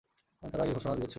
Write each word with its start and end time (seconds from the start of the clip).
কারণ 0.39 0.49
তারাই 0.51 0.63
আগে 0.65 0.75
ঘোষণা 0.77 0.93
দিয়েছিল। 0.97 1.09